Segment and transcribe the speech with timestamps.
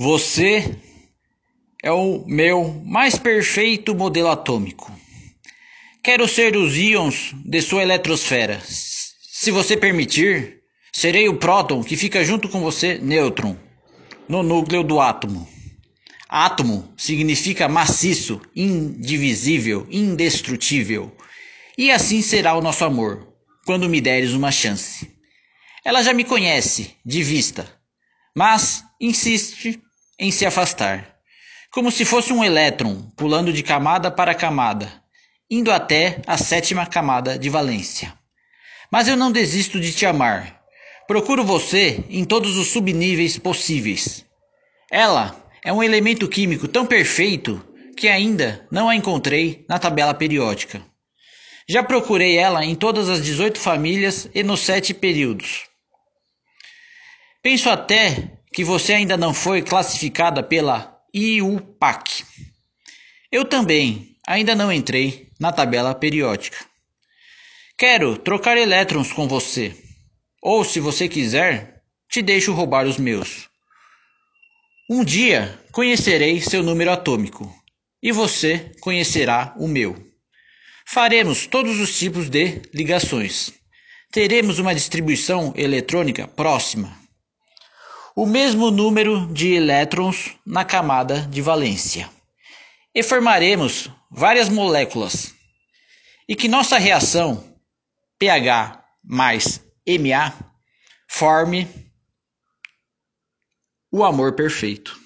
[0.00, 0.78] Você
[1.82, 4.92] é o meu mais perfeito modelo atômico.
[6.04, 8.62] Quero ser os íons de sua eletrosfera.
[8.64, 10.60] Se você permitir,
[10.92, 13.56] serei o próton que fica junto com você, nêutron,
[14.28, 15.48] no núcleo do átomo.
[16.28, 21.12] Átomo significa maciço, indivisível, indestrutível.
[21.76, 23.34] E assim será o nosso amor,
[23.66, 25.10] quando me deres uma chance.
[25.84, 27.68] Ela já me conhece, de vista,
[28.32, 29.82] mas insiste
[30.18, 31.16] em se afastar,
[31.70, 34.90] como se fosse um elétron pulando de camada para camada,
[35.50, 38.12] indo até a sétima camada de valência.
[38.90, 40.62] Mas eu não desisto de te amar.
[41.06, 44.24] Procuro você em todos os subníveis possíveis.
[44.90, 47.64] Ela é um elemento químico tão perfeito
[47.96, 50.82] que ainda não a encontrei na tabela periódica.
[51.68, 55.66] Já procurei ela em todas as 18 famílias e nos sete períodos.
[57.42, 62.24] Penso até que você ainda não foi classificada pela IUPAC.
[63.30, 66.58] Eu também ainda não entrei na tabela periódica.
[67.78, 69.76] Quero trocar elétrons com você.
[70.42, 73.48] Ou, se você quiser, te deixo roubar os meus.
[74.90, 77.48] Um dia conhecerei seu número atômico
[78.02, 80.04] e você conhecerá o meu.
[80.84, 83.52] Faremos todos os tipos de ligações.
[84.10, 87.06] Teremos uma distribuição eletrônica próxima
[88.18, 92.10] o mesmo número de elétrons na camada de valência.
[92.92, 95.32] E formaremos várias moléculas.
[96.28, 97.56] E que nossa reação
[98.18, 99.64] pH mais
[100.00, 100.34] Ma
[101.06, 101.68] forme
[103.88, 104.98] o amor perfeito.